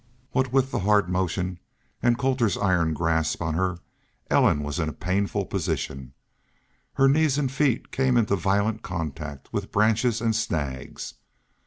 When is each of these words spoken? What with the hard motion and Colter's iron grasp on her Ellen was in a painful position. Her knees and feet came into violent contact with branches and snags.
What 0.31 0.51
with 0.51 0.71
the 0.71 0.79
hard 0.79 1.09
motion 1.09 1.59
and 2.01 2.17
Colter's 2.17 2.57
iron 2.57 2.95
grasp 2.95 3.39
on 3.39 3.53
her 3.53 3.77
Ellen 4.31 4.63
was 4.63 4.79
in 4.79 4.89
a 4.89 4.93
painful 4.93 5.45
position. 5.45 6.15
Her 6.93 7.07
knees 7.07 7.37
and 7.37 7.51
feet 7.51 7.91
came 7.91 8.17
into 8.17 8.35
violent 8.35 8.81
contact 8.81 9.53
with 9.53 9.71
branches 9.71 10.19
and 10.19 10.35
snags. 10.35 11.13